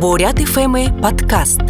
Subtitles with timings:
[0.00, 1.60] Бурят ФМ подкаст.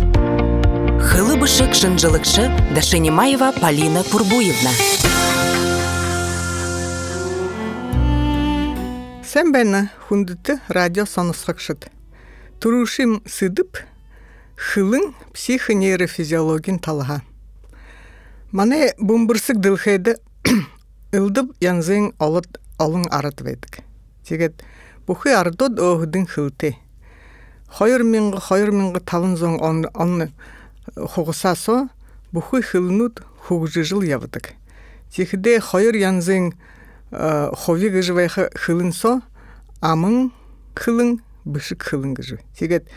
[1.02, 4.71] Хылыбышек шынжылыкшы Дашенимаева Полина Пурбуевна.
[9.27, 11.88] Сен бәні хундыты радио сонысқықшыд.
[12.61, 13.80] Турушим сыдып,
[14.54, 17.24] хылың психонейрофизиологин талға.
[18.52, 20.14] Мане бумбырсык дылхайды
[21.18, 23.82] ылдып янзың олыт алың арат ведик.
[24.22, 24.62] Тегет
[25.08, 26.76] бухы ардод оһдың хылты.
[27.70, 30.29] Хойр миңғы хойр миңғы талын зоң он он
[30.96, 31.88] хугуса со
[32.33, 34.55] бухы хылнут хугжы жыл явдык.
[35.10, 36.52] Тихде хойр янзың
[37.10, 39.20] хови гыжвай хылын со
[39.80, 40.30] амың
[40.74, 42.41] хылың бышык хылың гыжы.
[42.58, 42.88] Тегет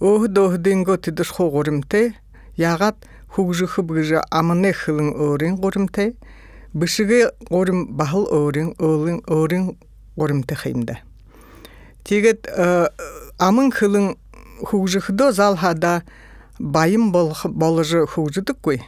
[0.00, 2.14] оһ доһдың го тидыш хугурымте
[2.56, 2.96] ягат
[3.28, 6.14] хугжы хыбгыжы амыне хылың орын гурымте
[6.72, 9.76] бышыгы орым бахыл орын олын орын
[10.16, 10.98] горымты хаймда.
[12.04, 12.48] Тегет
[13.40, 14.16] амын хылын
[14.62, 16.02] хужыхдо залхада
[16.58, 18.82] байым болыжы хужыдык кой.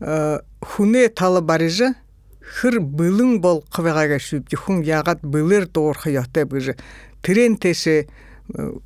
[0.00, 1.94] Хуне талы барыжы
[2.42, 6.76] хыр былың бол қывағага шүпті хун ягат былыр тоғыр хыяхты быжы
[7.22, 8.08] трен теше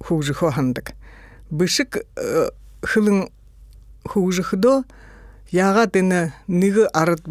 [0.05, 0.93] хужы хохандык.
[1.51, 2.05] Бышык
[2.83, 3.29] хылын
[4.05, 4.85] хужыхдо
[5.51, 7.27] ягат ины ныгы арыт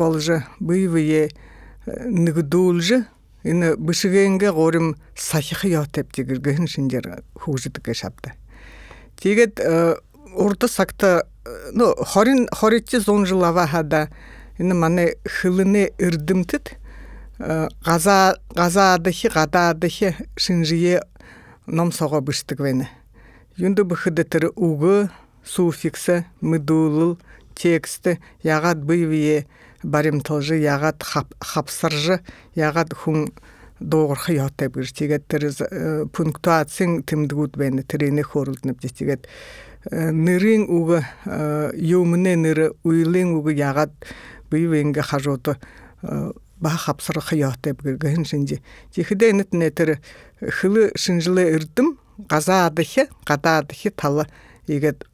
[1.85, 3.05] ныгы дуулжы
[3.43, 8.33] ины бышыгенге горим сахихы ятеп тигирген шинжер хужитке шапты.
[9.17, 9.59] Тигет
[10.35, 11.27] орта сакта
[11.71, 14.09] ну хорин хоритчи зон жылава хада
[14.57, 16.77] мане хылыне ирдимтит
[17.37, 18.35] газа
[20.37, 21.03] шинжие
[21.65, 22.21] ном сого
[22.59, 22.89] вене.
[23.55, 25.09] Юнды быхыдетер угы
[25.45, 27.17] суффиксы мыдулыл
[27.55, 29.47] тексті ягат быйвие
[29.83, 32.19] баримтылжы ягат хапсыржы
[32.55, 33.29] ягат хун
[33.79, 35.61] доғыр хыятта бир тигет терез
[36.13, 39.27] пунктуацин тимдгут бен трене хорултнып тигет
[39.89, 41.03] нырын уга
[41.73, 43.91] юмне ныры уйлын уга ягат
[44.51, 45.55] быйвенге хажоты
[46.01, 48.61] ба хапсыр хыятта бир ген шинжи
[48.91, 49.99] тихде нетне тер
[50.41, 54.27] хылы шинжиле ирдим газа адыхы гада адыхы талы
[54.67, 55.07] егет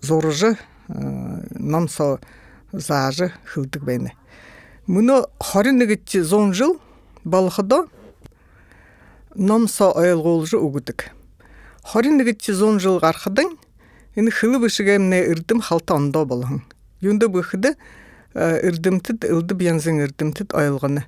[0.00, 0.56] зоржы
[0.88, 2.18] номсо
[2.80, 4.14] заажы хылдык бәйне.
[4.86, 6.78] Мұны 21 зон жыл
[7.24, 7.84] балықыда
[9.34, 11.08] номсо ойылғолжы үгідік.
[11.94, 13.54] 21 зон жыл қарқыдың,
[14.16, 16.62] ені хылы бішігемне үрдім халта ондо болың.
[17.00, 17.74] Юнды бұхыды
[18.34, 21.04] үрдімтіт, үлді бензин үрдімтіт ойылғыны.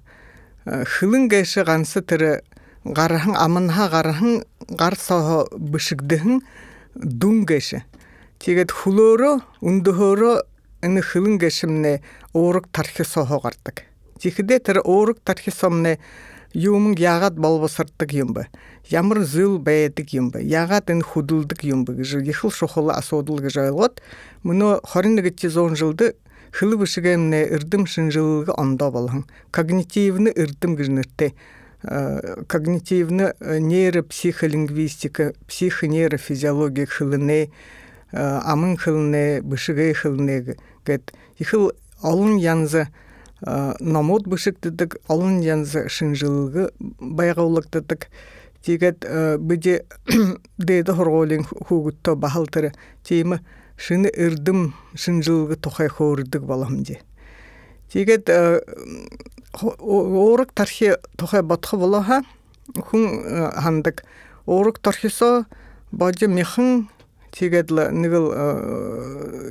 [0.67, 2.41] Хылын гәші ғансы тірі
[2.87, 4.43] ғарахын амынға ғарахын
[4.79, 6.43] ғар соғы бішігдіхін
[6.95, 7.83] дүн гәші.
[8.39, 10.43] Тегет хулоро, ундухоро
[10.87, 12.01] аны хылын гешимне
[12.33, 13.83] оорук тархи сохогартык.
[14.19, 15.99] Тихиде тер оорук тархи сомне
[16.55, 18.47] юмун ягат болбосыртык юмбы.
[18.89, 20.41] Ямыр зыл бәйетик юмбы.
[20.43, 21.95] Ягат ын худулдык юмбы.
[21.95, 24.01] Гыжы ехыл шохолы асодыл гыжы айлот.
[24.43, 26.15] Муну хориннигитчи зон жылды
[26.53, 29.27] хылы бышыгемне ырдым шынжылыгы онда болған.
[29.51, 31.35] Когнитивны ырдым гыжнырте.
[31.83, 37.51] Когнитивны нейропсихолингвистика, психонейрофизиология хылыне,
[38.13, 42.89] амын хылне бышыгы хылне гэт ихыл олун янзы
[43.81, 48.09] номот бышык дедик олун янзы шынжылыгы байгаулык дедик
[48.65, 49.05] тигет
[49.41, 49.85] биде
[50.59, 52.73] дейді хорголин хугутто бахалтыры.
[53.05, 53.41] Теймі
[53.77, 57.01] шыны ырдым шынжылыгы тохай хордык балам де
[57.93, 58.31] тигет
[59.53, 62.23] орык тархи тохай батхы болаха
[62.75, 64.05] хун хандык.
[64.47, 65.47] Орык тархисо
[65.93, 66.89] бажы мехын
[67.39, 68.33] тигедла нигыл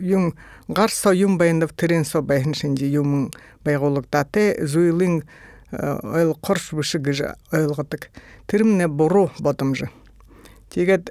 [0.01, 0.33] юм
[0.67, 3.31] гарса юм байындап терен со байын шинжи юм
[3.63, 5.23] байголук дате зуйлын
[5.71, 8.09] ойл корш бышы гыж ойлготык
[8.47, 9.89] тирмне бору бодымжы
[10.69, 11.09] тигет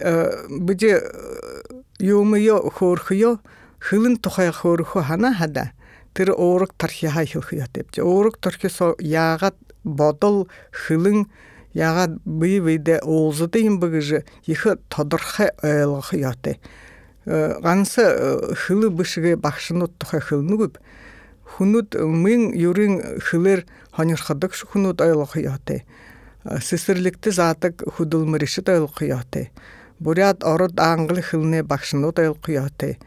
[0.48, 1.00] биже
[1.98, 3.38] юмы yo хорхыё
[3.78, 5.72] хылын тухай хорху хана хада.
[6.14, 11.26] Тир оорук тархи хай хылхыё депчи оорук тархи со ягат бодол хылын
[11.74, 16.58] яга бый быйде оолзуты имбыгыжы ихы тодорхай ойлгы яты.
[17.26, 20.78] Гансы хылы бышыгы бахшынут тухай хылнугуп
[21.44, 25.84] хунут мын юрин хылыр ханырхадык шу хунут ойлгы яты.
[26.44, 29.50] Сысырлыкты затык худулмырышыт ойлгы яты.
[29.98, 32.98] Бурят ород аңгыл хылны бахшынут ойлгы яты.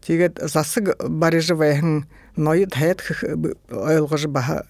[0.00, 2.06] Тигет засык барыжы вайхын
[2.36, 3.02] ноют хайт
[3.70, 4.66] ойлгыжы баха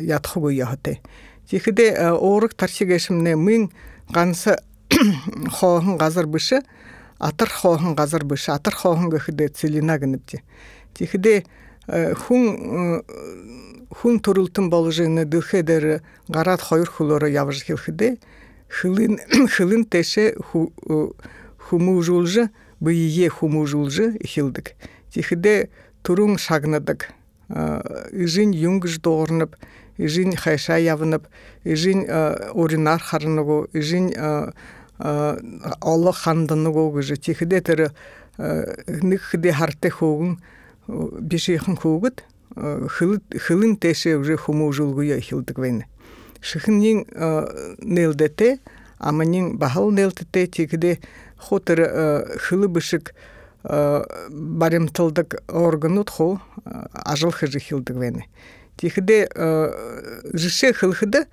[0.00, 1.00] ятхугу яты.
[1.48, 3.70] Тихиде оорук тарчигешимне мын
[4.10, 4.56] гансы
[5.50, 6.62] хоохун газар бышы
[7.18, 10.42] атыр хоохун газар бышы атыр хоохун гөхиде целина гыныпти.
[10.94, 11.44] Тихиде
[11.86, 13.02] хун
[13.90, 18.18] хун турултун болжыны дыхедер гарат хойр хулора явж хилхиде
[18.68, 19.18] хылын
[19.54, 20.34] хылын теше
[21.68, 22.50] хумужулжы
[22.80, 24.74] быйе хумужулжы хилдик
[25.12, 25.70] тихиде
[26.02, 27.08] туруң шагнадык
[27.48, 29.56] ижин юнгж доорнып
[29.98, 31.26] ижин хайша явынып
[31.64, 34.12] ижин оринар харыныгу ижин
[34.98, 37.16] олы хандыныгу гыжы.
[37.16, 37.90] Тихиде тыры
[38.38, 40.40] ныкхыде харте хугун
[40.88, 45.86] бишихан хугут хылын теше уже хумужулгуя хилдик вейне
[46.40, 47.06] шыхыннин
[47.80, 48.58] нелдете
[48.98, 50.98] аманин бахал нелтете тихиде
[51.36, 53.14] хотыр хылы бышык
[53.62, 56.40] барымтылдык органут хо
[56.92, 58.26] ажыл хыжы хилдик вейне
[58.76, 59.28] тихиде
[60.32, 61.26] жише хылхыды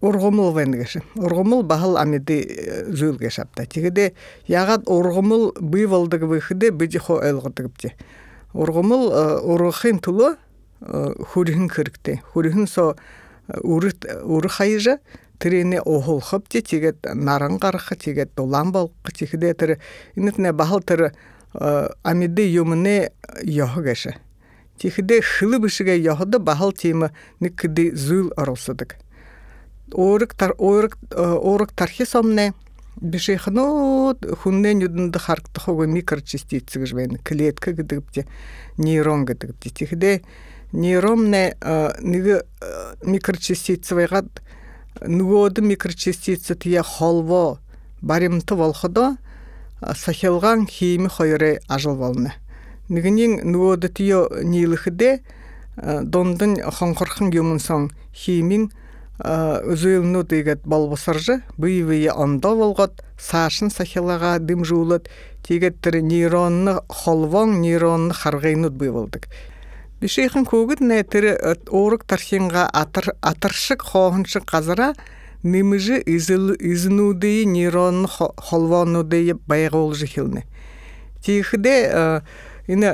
[0.00, 4.14] оргомул венгеше оргомул бахал амиди зүлге шапта тигиде
[4.46, 7.94] ягат оргомул бывалдык выхыде биди хо элготыгыпти
[8.52, 10.36] оргомул орохин тулу
[10.80, 12.96] хурихин кырыкты хурихин со
[13.48, 14.98] урыт уры хайжа
[15.38, 16.62] тирене охолхып те.
[16.62, 19.78] Тигет наран кархы тигет долан балкы тигиде тир
[20.14, 21.12] инетне бахал тир
[22.02, 23.12] амиди юмне
[23.42, 24.16] йохгеше
[24.78, 28.96] тихиде хылы бишиге йохды бахал тима никди зул оролсудык
[29.92, 32.54] орык тар орык орык тархи сомне
[33.00, 36.80] бишехно хуннен юдында харкты хого микрочастицы
[37.24, 38.26] клетка гдыпте
[38.78, 40.22] нейрон гдыпте тихде
[40.72, 41.56] нейромне
[42.00, 42.42] ниге
[43.02, 44.42] микрочастицы вайгат
[45.00, 47.60] нугоды микрочастицы тия холво
[48.00, 49.16] баримты волходо
[49.94, 52.32] сахилган хими хойре ажыл волны.
[52.88, 54.28] Нигинин нугоды тио
[55.76, 58.70] дондын хонхорхын юмун сон химин
[59.18, 65.08] өзүлну тегет болбосаржы быйвые ондо болгот сашын сахилага дым жуулат
[65.46, 69.28] тегеттер нейронны холвон нейронны харгайнут быйвылдык
[70.00, 71.36] бишейхин көгүт нетери
[71.70, 74.94] орук тархинга атыр атыршык хоончы казыра
[75.42, 80.46] немыжы изынудыйы нейронны холвонудыйы байгоолжы хилне
[82.66, 82.92] ине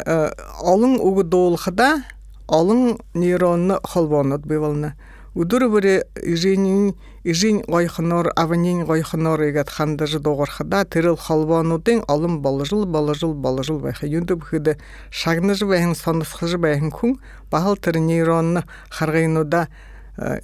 [0.60, 2.04] олың угудоолхада
[2.48, 4.94] олың нейронны холвонут быйвылны
[5.34, 6.92] Удур бүре ижин
[7.24, 14.36] ижин гойхнор аванин гойхнор игат хандажы догорхада тирил халванудын алым балыжыл балыжыл балыжыл байха юнды
[14.36, 14.76] бүхиде
[15.10, 17.16] шагныжы байхын сонысхыжы байхын күн
[17.50, 19.68] бахал тир нейронны харгайнуда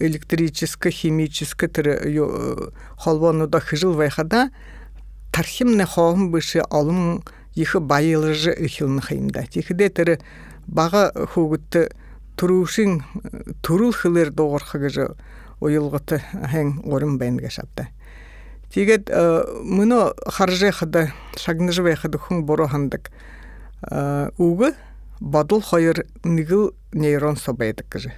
[0.00, 2.00] электрический химический тир
[2.96, 4.48] халвануда хыжыл байхада
[5.32, 7.22] тархимне хоом бышы алым
[7.58, 10.19] ихы байылыжы ихилны хайымда тихиде тир
[10.66, 11.88] бага хугутты
[12.37, 13.02] турушин
[13.62, 15.08] турул хылыр доғорхыгыжы
[15.60, 17.88] ойылғыты хэң орын бәнге шапты.
[18.72, 23.10] Тигет мыно харже хада шагныжы бай хада хун боро хандык.
[24.38, 24.75] Угы
[25.20, 28.12] бадыл хайыр нигыл нейрон собайдык кыжы.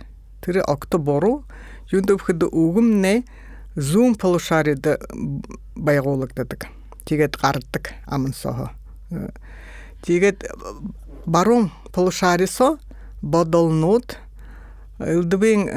[0.44, 1.44] Тири акты боро
[1.90, 3.25] юндып хада угым не
[3.76, 4.98] зум полушариды
[5.76, 6.66] байголык дедик.
[7.06, 8.72] Тигет қарыттык амын сохо.
[10.02, 10.44] Тигет
[11.26, 12.78] барон полушарисо
[13.22, 14.16] бодолнут.
[14.98, 15.68] Ылдыбын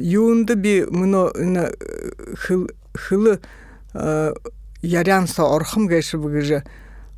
[0.00, 1.32] юунды би муну
[2.94, 3.40] хылы
[4.82, 6.62] ярянса орхым гэши быгыжы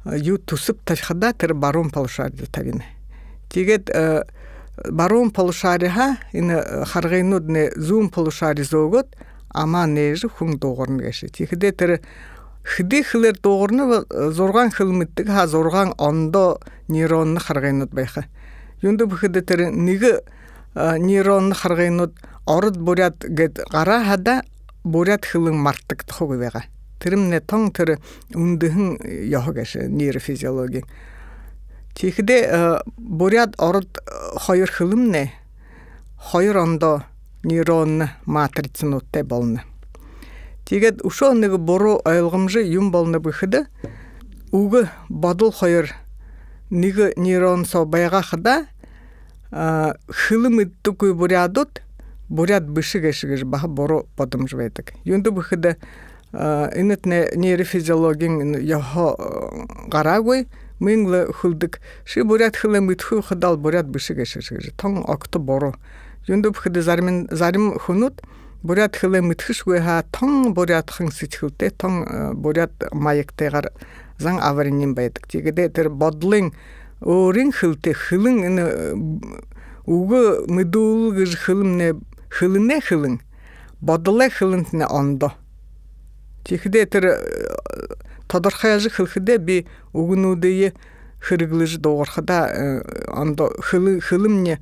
[0.07, 2.87] ю тусып ташхада тер барон полушарды тавине
[3.51, 3.91] тигет
[4.91, 9.15] барон полушариха ина харгайнудне зум полушари зогот
[9.51, 11.29] ама нежи хун догорн гэши.
[11.29, 12.01] Тигде тер
[12.65, 18.25] хиди хилер догорны зорган хилмиттик ха зорган ондо нейронны харгайнуд байха
[18.83, 20.25] юнду бүхэдэтэр нэг
[20.75, 22.13] нейрон харгайнууд
[22.47, 24.43] ород бурят гэд гара хада
[24.85, 26.65] бурят хылын мартык тохог байгаа.
[27.01, 27.99] Тэрмнэ тон тэр
[28.35, 30.85] үндэхэн яхагаш нейрофизиологи.
[31.95, 34.03] Тэгэхдээ бурят ород
[34.37, 35.33] хоёр хылымнэ
[36.19, 37.05] хоёр ондоо
[37.45, 39.63] нейрон матрицнуудтай болно.
[40.71, 43.67] Өшөө нэг буруу ойлгомжи юм болно бүхэдэ
[44.53, 45.93] үг бодол хоёр
[46.71, 48.65] нэг нейрон со байгахада
[49.53, 51.83] хылым иттуку бурядут
[52.29, 54.95] буряд бышыгэшигэж баха боро подымжбайдык.
[55.05, 55.77] Юнду быхыда
[56.33, 59.17] инетне нейрофизиологин яхо
[59.87, 60.49] гарагой
[60.81, 65.75] мыңлы хылдык ши буряд хылым итху хыдал буряд бышыгэшигэж тон окто боро.
[66.27, 67.79] Юнду быхыда зарим зарим
[68.65, 72.03] буряд хылым итхышгүй ха тон буряд хэн сичхүлтэй тон
[72.41, 73.71] буряд маяктайгар
[74.19, 75.29] зан аваринин байдык.
[75.29, 76.51] Тигеде тэр бодлын
[77.05, 78.65] өөрийн хөлтэй хөлөн энэ
[79.85, 81.93] үгө мэдүүл гэж хөлмнэ
[82.33, 83.21] хөлнэ хөлн
[83.85, 85.37] бодлоо хөлнт нэ ондо
[86.45, 87.05] Тэгэхдээ тэр
[88.29, 89.57] тодорхой ажиг хэлэхдээ би
[89.97, 90.77] үгнүүдээ
[91.25, 94.61] хэрэглэж дуурхада ондо хөл хөлмне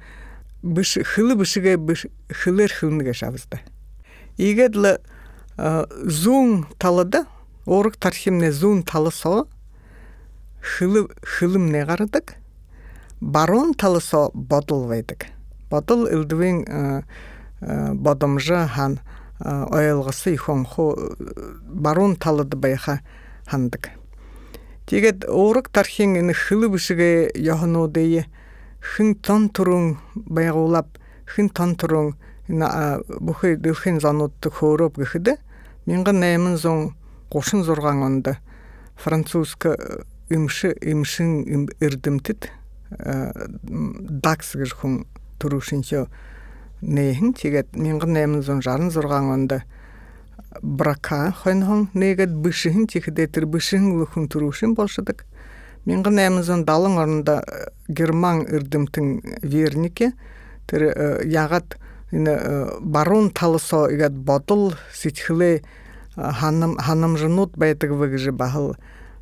[0.62, 3.59] биш хөлө бишгээ биш хөлөр хөлнэгэ шавзда.
[3.59, 3.71] Игээд
[4.38, 4.98] л
[6.06, 7.26] зүүн талада
[7.66, 9.46] орык тархимне зун талысо
[10.60, 12.34] хылы хылым не гарадык
[13.20, 15.26] барон талысо бодулвайдык
[15.70, 16.64] бодул илдвин
[17.60, 19.00] бодомжа хан
[19.40, 20.36] ойылғысы
[21.68, 23.00] барон талыды байха
[23.46, 23.90] хандык.
[24.86, 28.26] Тигет орык тархин хылы бишиге яханодeye
[28.82, 30.98] хин тон турун байгуулап
[31.34, 32.14] хин тон турун
[34.97, 35.38] гыхыды
[35.87, 36.94] миңга наймын зон
[37.32, 38.38] кошун зорган онда.
[38.97, 39.76] Французска
[40.28, 42.50] имши имшин ирдимтит
[42.90, 44.54] дакс
[46.82, 49.62] нейхин тигет миңга наймын зон жарын зорган онда.
[50.61, 51.32] Брака
[52.28, 55.25] бышыхын тихде тир бышыхын лухун турушин болшыдык.
[55.87, 57.42] Миңга наймын зон далың орында
[57.88, 60.12] герман ирдимтин вернике
[60.71, 60.92] тир
[61.25, 61.78] ягат
[62.12, 65.62] барун талысо игат ботул ситхле
[66.14, 68.76] ханым ханым жнут байтык выгжи бахыл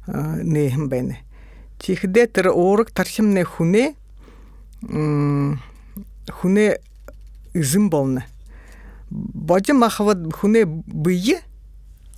[0.06, 1.22] нехим бене
[1.78, 3.94] тихде тер орык тархимне хуне
[4.82, 6.78] хуне
[7.54, 8.24] изим болны
[9.10, 11.42] божы махават хуне бые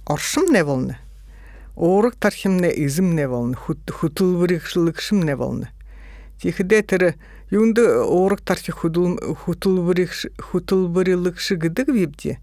[0.07, 0.97] оршым не болны
[1.77, 5.69] орык тархимне изим не болны хутулбырыкшылыкшым не болны
[6.41, 7.15] тихде тер
[7.53, 12.39] юнды орык тархи хутулбырылыкшы гыдык випти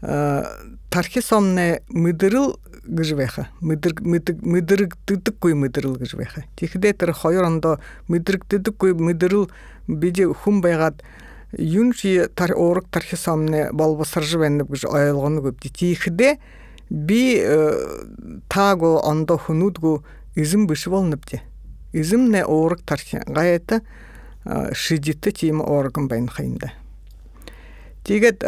[0.00, 8.76] тархи сомне мыдырыл гыжвеха мыдыр мыдырык тыдык кой мыдырыл гыжвеха тихде тер хойрондо мыдырык тыдык
[8.76, 9.50] кой мыдырыл
[9.86, 11.04] биде хум байгат
[11.56, 16.38] юнчи тар орык тархи сомне болбосыржы бенеп гыж оялгону көпти тихде
[16.90, 17.40] би
[18.48, 21.40] таго ондо хунудгу изим бышы болнупти
[21.92, 23.22] изим не орык тархи.
[23.26, 23.80] Гайета
[24.72, 26.72] шидитті тима орган байн хайында
[28.04, 28.44] тигет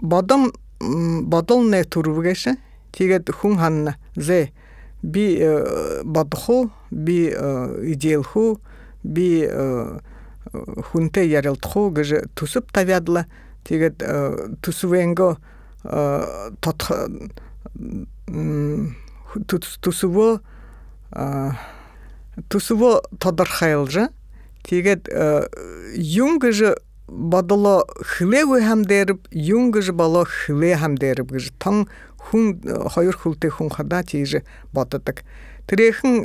[0.00, 2.56] бодом бодол не турвгеше
[2.92, 3.96] тигет хун ханна.
[4.16, 4.52] Зе
[5.02, 5.38] би
[6.04, 8.60] бодху би иделху
[9.04, 9.48] би
[10.90, 13.26] хунте ярылтху гже тусуп тавядла.
[13.64, 14.02] Тигет
[14.62, 15.36] тусувенго
[19.46, 20.40] тусуво
[22.48, 24.08] тусуво тодорхайлжа
[24.70, 25.10] Тэгээд
[25.98, 26.78] юнгж
[27.10, 31.90] бодоло хлэгүй хам дээрб юнгж боло хлэ хам дээрб гэж тон
[32.30, 32.62] хүн
[32.94, 35.26] хоёр хүлтэй хүн хадаа тийж боддог.
[35.66, 36.22] Тэрхэн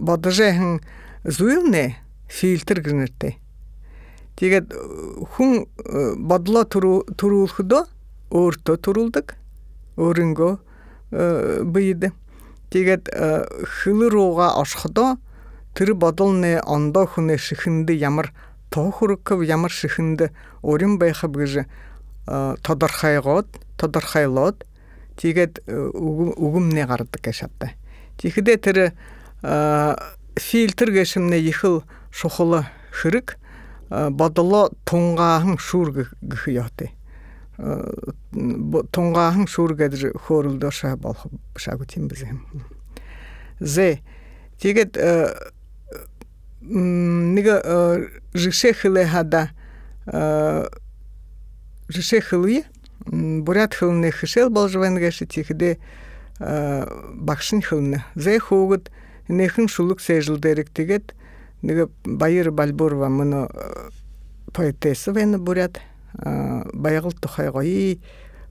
[0.00, 0.80] бодожэхэн
[1.28, 2.00] зүйнэ
[2.32, 3.36] фильтр гэнэртэй.
[4.40, 4.72] Тэгээд
[5.36, 5.68] хүн
[6.16, 7.82] бодлоо төрүүлэхдөө
[8.32, 9.26] өөртөө төрүүлдэг.
[10.00, 10.52] Өөрөнгөө
[11.68, 12.08] бийд.
[12.72, 13.12] Тэгээд
[13.84, 15.20] хөл руугаа оршохдоо
[15.72, 18.32] Тэр бодолны ондоо хүнээ шихэнд ямар
[18.70, 21.64] тоохурков ямар шихэнд өрин байхав гэж
[22.26, 23.48] тодорхойгоод
[23.80, 24.64] тодорхойлоод
[25.16, 27.76] тэгээд үгүмнээ гардаг гэж шаттай.
[28.20, 28.78] Тэгэхдээ тэр
[30.36, 33.36] фильтр гэшмнэ ихэл шухал хэрэг
[33.90, 36.96] бодлоо тунгаахан шүүр гэх яатай.
[37.56, 42.40] тунгаахан шүүр гэж хөөрөлдөө шаа болох шаагүй тийм биз юм.
[43.60, 44.00] Зэ
[44.58, 44.96] тэгээд
[46.62, 47.46] нэг
[48.32, 49.50] жишехле хада.
[51.88, 52.64] Жишехлуе
[53.06, 55.78] бурят хылны хишел болжвен гэши тихде
[56.38, 58.90] багшин хылны зэ хоогд
[59.28, 61.14] нэхэн шулук сэжил дэрэг тэгээд
[61.62, 63.48] нэг баяр балбурва мөн
[64.54, 65.80] поэтесса вен бурят
[66.14, 67.98] баягыл тухай гоё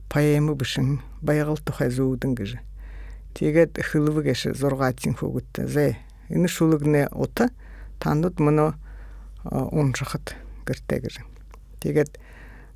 [0.08, 2.58] поэмы бишин баягыл тухай гэж
[3.34, 5.96] тэгээд хылвы гэш зургаатин хоогд зэ
[6.28, 7.50] энэ шулугны ута
[8.02, 8.74] танууд мөнө
[9.46, 10.34] уншахад
[10.66, 11.14] гэртэй гэж.
[11.80, 12.18] Тэгээд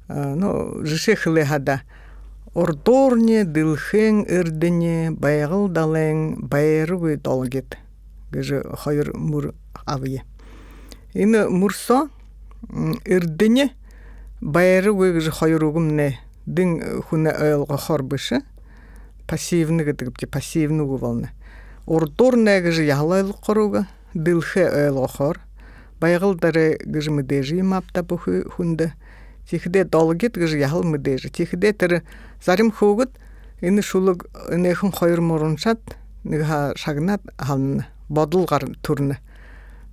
[0.08, 1.82] ну жишэхлэ хада
[2.54, 7.76] ордорне дылхэн эрдене байгал дален байргы долгит
[8.30, 9.54] гэж хоёр мөр
[9.84, 10.22] авья.
[11.14, 12.08] Энэ мөрсө
[13.04, 13.74] эрдене
[14.40, 16.08] байргы гэж хоёр үгэмнэ
[16.46, 18.32] дин хүн ойлгохоор биш
[19.26, 21.30] пассивны гэдэг пассивны болно.
[21.86, 25.38] Ордорне гэж ялайлахгүй дылхе ойлгохоор
[26.00, 28.92] байгал даре гэж мэдээж юм апта бүхү хүнд
[29.48, 31.92] чихдэ долгит гэж яхал мэдээж чихдэ тэр
[32.40, 33.12] зарим хөөгд
[33.60, 35.80] энэ шулуг энэхэн хоёр муранчаад
[36.24, 36.42] нэг
[36.76, 39.20] шагнаад хална бодол гар төрнө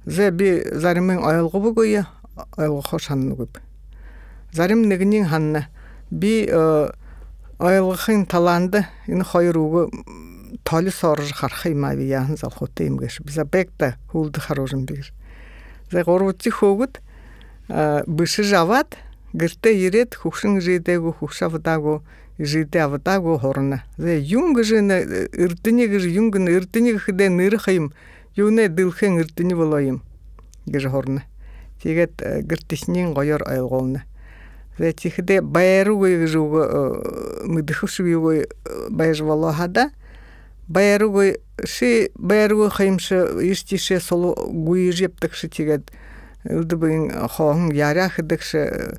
[0.06, 2.04] зэ би заримын ойлгоогүй
[2.58, 3.48] ойлгохоо шаннаггүй
[4.52, 5.68] зарим нэгний ханна
[6.12, 6.50] би
[7.60, 8.76] ойлгохын талаанд
[9.08, 9.56] энэ хоёр
[10.54, 13.46] үг толис орж харах юм аа яахан залхуутай юм гэж биза
[14.12, 15.12] хүлд харуулсан бигэр.
[15.92, 17.02] За гурвци хөөгд
[18.08, 18.98] бишиж аваад
[19.34, 22.00] гэртээ ирээд хөвшин жидээгүй хөвшавдаагүй
[22.40, 27.58] жите авата го хорна зе юнг же на иртине гыж юнг на иртине хде ныр
[27.58, 27.94] хайм
[28.36, 30.02] юне дылхен иртине болайым
[30.66, 31.24] гыж хорна
[31.82, 34.04] тигет гыртиснин гойор айголна
[34.78, 36.36] зе тихде байру гыж
[37.46, 38.46] мыдыхшуй
[38.90, 39.92] байж волохада
[40.68, 41.12] байру
[41.66, 43.16] ши байру хаймшы
[43.52, 45.92] иштише солу гуй жептыкшы тигет
[46.44, 48.98] ылдыбын хоң ярах дыкшы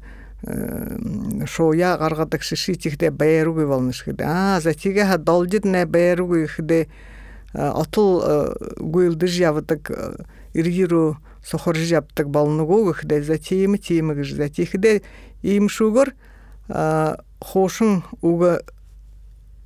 [1.48, 6.88] шоя гаргадык шишитихде байругы болнышкыды а затиге ха долдитне байругы хде
[7.54, 9.90] отыл гуйлды жавдык
[10.52, 15.02] иргиру сохор жаптык балныгу хде затиеми тиеми гыж затихде
[15.42, 16.14] им шугар
[17.40, 18.60] хошун уга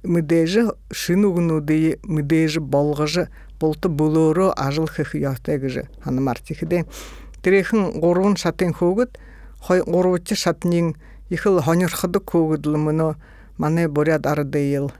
[0.02, 3.28] мыдежи шин угну дей мыдежи болгыжы
[3.60, 6.86] болту булору ажыл хыхыяхта гыжы ханымартихде
[7.42, 9.18] тирехин горун шатын хогут
[9.60, 10.94] хой горуччы шатнин
[11.30, 13.14] ихыл хонюрхыды көгүдлүмүнө
[13.58, 14.92] мане бурят ардыйыл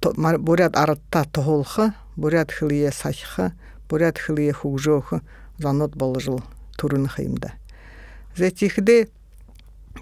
[0.00, 3.52] бурят арытта тохолхы бурят хылые сахы
[3.88, 5.20] бурят хылые хугжохы
[5.58, 6.42] занот болжыл
[6.76, 7.52] турын хыймда
[8.36, 9.08] зетихде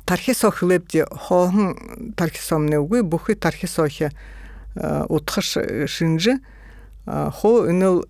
[0.08, 1.76] тархисох лэбди хоон
[2.16, 6.40] тархисомны үгүй бүхий тархисохи э, утхаш э, шинжи
[7.04, 8.08] э, хо өнөл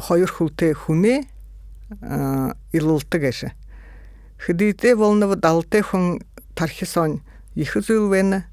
[0.00, 1.28] хоёр хүлтэй хүнэ
[2.72, 3.52] илултыг эше
[4.40, 6.24] хэдийтэй волнова далтэй хүн
[6.56, 7.20] тархисон
[7.52, 8.48] их зүйлвэн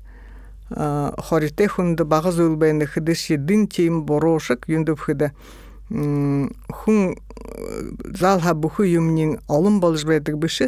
[0.68, 5.32] хоритэ хүнд бага зүйлвэн хэдэш дин тим буруушек юндөвхэд
[5.88, 7.16] хүн
[8.20, 10.68] залха бүхий юмнин олон болж байдаг биш.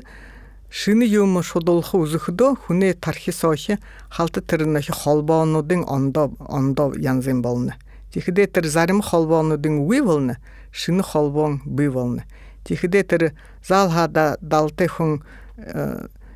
[0.69, 7.73] Шины юм шудулх үзэхдөө хүнээ тархисоохи халт тэрнэх холбоонуудын ондоо ондоо янзын болно.
[8.13, 10.37] Тэгэхдээ тэр зарим холбоонуудын үе болно.
[10.71, 12.23] Шинэ холбоон бий болно.
[12.65, 13.23] Тэгэхдээ тэр
[13.65, 15.25] зал хада далты хүн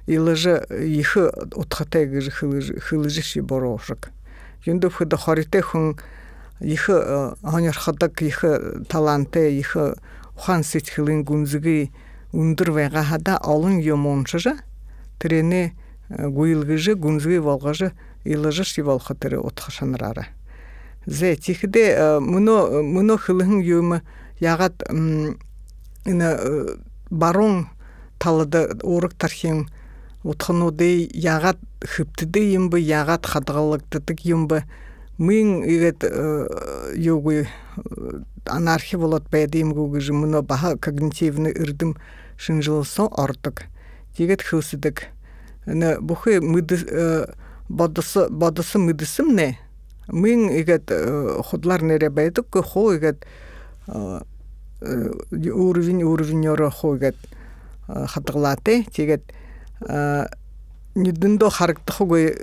[0.08, 4.10] илыжы ихы утхатай гэж хылыжы ши борошик.
[4.66, 5.96] Юндов хөдө хорите хүн
[6.60, 9.96] ихы хонёрхадаг ихы таланты ихы
[10.36, 11.92] ухаан сэтгэлийн гүнзгий
[12.34, 14.58] өндөр байгаа хада олон юм уншижа
[15.20, 15.74] тэрэне
[16.10, 17.94] гуйлгыжы гүнзгий болгожы
[18.26, 20.28] илыжы ши болох тэрэ утхашанарара.
[21.06, 24.02] Зэ тихдэ мөнө мөнө хылын юм
[24.40, 26.30] ягат ина
[27.10, 27.68] барон
[28.20, 29.68] талыда урык тархим
[30.24, 34.64] утхануды ягат хыптыды юмбы ягат хадгалыктыдык юмбы
[35.18, 36.04] мин игет
[36.96, 37.48] югуй
[38.46, 41.98] анархи болот бэдим гугыжы муно баха когнитивны ырдым
[42.38, 43.64] шинжилсо ортук
[44.16, 45.04] тигет хылсыдык
[45.66, 47.28] ына бухы мыды
[47.70, 49.60] бодысы бодысы мыдысым не?
[50.08, 50.92] Мин игет
[51.46, 53.26] худлар нере бэдик хо игет
[54.82, 57.16] уровень уровень оро хогат
[57.88, 59.24] хатгалаты тегет
[60.96, 62.36] нүдэндо харагдахгүй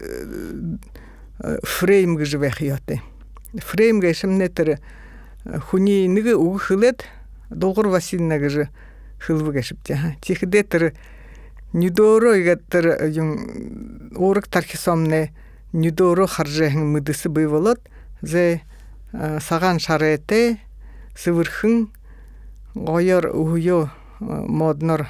[1.62, 3.00] фрейм гэж байх яатай.
[3.54, 4.78] Фрейм гэшмнэ тэр
[5.70, 7.04] хүний нэг өгөхлээд
[7.50, 8.68] дулгар васина гэж
[9.20, 10.18] хылбэг гэшвтэ.
[10.24, 10.84] Чихдэ тэр
[11.76, 13.30] нүдөрөө игээд тэр юм
[14.16, 15.30] уураг тархисомнэ
[15.72, 17.78] нүдөрөө харжахан мэдэс бий болоод
[18.26, 18.64] зэ
[19.12, 20.58] сагаан шарээтэй
[21.14, 21.92] сэвэрхэн
[22.74, 23.88] гоёр өгөө
[24.50, 25.06] моднор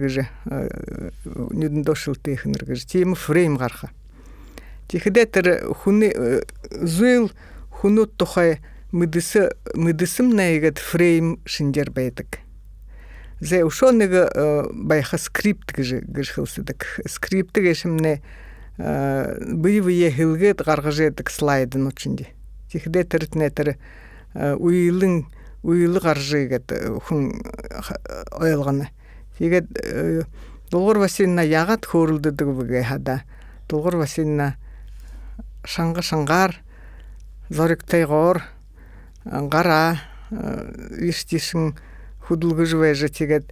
[0.00, 3.92] гэж нүдэн дошилтэй ихнэр гэж тийм фрейм гарха.
[4.88, 6.12] Тэгэхдээ тэр хүний
[6.72, 7.28] зүйл
[7.80, 12.42] хүнүүд тухай мэдэс мэдэсэм нэгэд фрейм шинжэр байдаг.
[13.40, 14.12] Зэ ушоо нэг
[14.74, 16.04] байха скрипт гэж
[16.36, 17.06] хэлсэдэг.
[17.08, 18.20] Скрипт гэшмнэ
[18.76, 22.30] бие бие хэлгээд гаргаж яадаг слайд нь үчиндээ.
[22.70, 23.68] Тэгэхдээ тэр тэр
[24.34, 25.30] уйлын
[25.62, 27.40] уйлы гаржы гэдэг хүн
[28.36, 28.88] ойлгоно.
[29.36, 29.68] Тэгээд
[30.70, 33.24] дулгар басина ягаад хөөрөлдөдөг вэ хада.
[33.68, 34.56] Дулгар басина
[35.64, 36.60] шанга шангаар
[37.50, 38.59] зоригтойгоор
[39.24, 41.74] гараа иштишин
[42.28, 43.46] хөдөлгөж байж тэгээд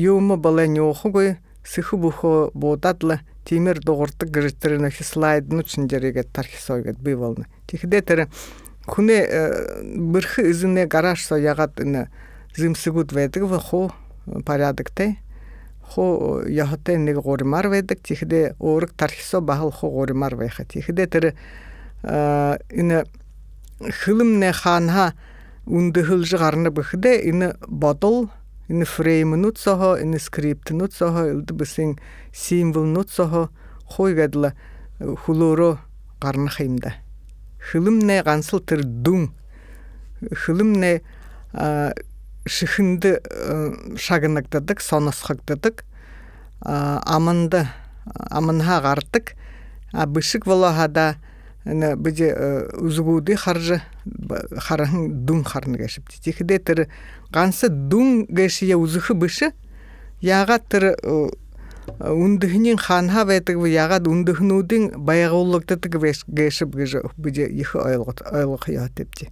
[0.00, 6.98] юм болоо нёхгүй сэхү бөхө будадла тиймэр дуурдаг гэж тэр нэг слайд нүчнжэрэгээ тархисоо гэд
[7.02, 7.46] би болно.
[7.66, 8.20] Тэгэхдээ тэр
[8.86, 9.22] хүнээ
[9.98, 12.08] бэрх эзэнэ гараашсоо ягаад энэ
[12.54, 13.90] зэмсгүүд байдаг вэ хуу
[14.46, 15.18] порядоктэй
[15.82, 19.90] хуу яхатай нэг гуримар байдаг тэгэхдээ өөрөг тархисоо бахал хуу
[23.82, 25.14] гуримар байхад тэгэхдээ тэр энэ хилэмнэ хаанха
[25.66, 28.30] үндэхэлж гарна бэхдэ энэ бодол
[28.68, 31.98] энэ фреймнүүд сохо энэ скриптнүүд сохо элдбэсин
[32.32, 33.50] символнүүд сохо
[33.86, 34.54] хойгадла
[35.00, 35.78] хулөөрөө
[36.20, 36.94] гарнах юмда
[37.72, 39.34] хилэмнэ гансал тэр дүн
[40.30, 41.02] хилэмнэ
[42.46, 43.02] шихэнд
[43.98, 45.84] шагнагддаг соносхогддог
[46.62, 47.66] амынды
[48.30, 49.34] амынха гартык
[49.92, 51.16] бышык волохада
[51.64, 52.34] ына бije
[52.78, 53.80] узугуды харжы
[54.58, 56.88] харахын дун харны гешип тихиде тыр
[57.30, 59.52] гансы дун гешие узухы бышы
[60.20, 60.96] яга тыр
[61.98, 65.86] ундыхнин ханха байтык бу яга ундыхнуудын баягууллыктык
[66.26, 69.28] гешип гыжы бije ихы ойлгот ойлгох ятепти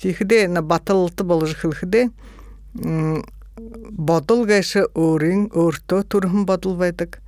[0.00, 2.10] тихиде на батылты болжы хылхыде
[3.54, 7.20] бодол гэши өөрийн өөртөө төрхөн бодол байдаг.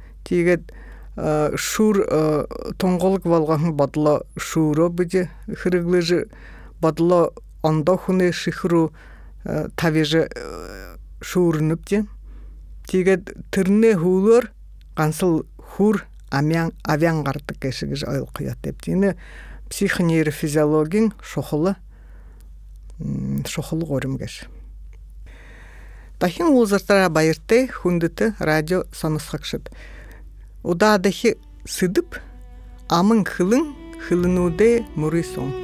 [1.14, 1.96] Тэгээд шүүр
[2.78, 5.12] тонголог болгохон бодлоо шүүрөө биж
[5.46, 6.26] хэрэглэж
[6.82, 7.30] бодлоо
[7.62, 8.90] ондоо хүнээ шихрүү
[9.78, 10.26] тавиж
[11.22, 12.02] шүүрнүпти.
[12.90, 13.24] Тэгээд
[13.54, 14.50] тэрнээ хөвлөр
[14.98, 16.02] гансал хүр
[16.34, 18.82] амян авян гардаг гэшиг гэж ойлгох ятеп.
[18.90, 19.14] Энэ
[19.70, 21.78] психонейрофизиологийн шухал
[23.46, 24.50] шухал горим гэж.
[26.18, 28.84] Дахин уулзартара баяртай хүндэт радио
[30.64, 31.34] O dağdaki
[31.66, 32.20] sıdıp
[32.88, 33.74] amın hılın
[34.08, 35.63] hılınude murisom.